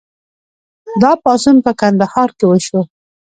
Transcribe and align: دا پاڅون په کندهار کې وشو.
دا 1.01 1.11
پاڅون 1.23 1.57
په 1.65 1.71
کندهار 1.81 2.29
کې 2.37 2.45
وشو. 2.47 2.81